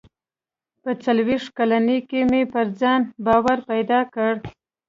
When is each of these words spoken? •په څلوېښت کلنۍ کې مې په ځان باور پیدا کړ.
•په 0.83 0.91
څلوېښت 1.03 1.47
کلنۍ 1.57 1.99
کې 2.09 2.19
مې 2.31 2.41
په 2.53 2.61
ځان 2.79 3.01
باور 3.25 3.57
پیدا 3.69 3.99
کړ. 4.13 4.31